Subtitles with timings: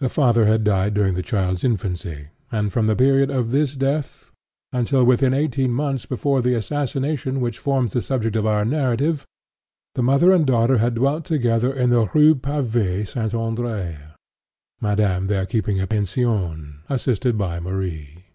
[0.00, 4.30] The father had died during the child's infancy, and from the period of his death,
[4.70, 9.24] until within eighteen months before the assassination which forms the subject of our narrative,
[9.94, 13.98] the mother and daughter had dwelt together in the Rue Pavée Saint Andrée; (*3)
[14.82, 18.26] Madame there keeping a pension, assisted by Marie.